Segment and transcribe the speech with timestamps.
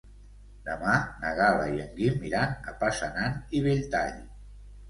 [0.69, 0.95] Demà
[1.25, 4.21] na Gal·la i en Guim iran a Passanant i Belltall.